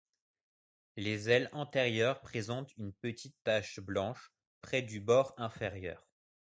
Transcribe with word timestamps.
Les 0.95 1.29
ailes 1.29 1.47
antérieures 1.53 2.21
présentent 2.21 2.75
une 2.77 2.91
petite 2.91 3.35
tache 3.43 3.79
blanche 3.79 4.31
près 4.63 4.81
du 4.81 4.99
bord 4.99 5.35
inférieur. 5.37 6.09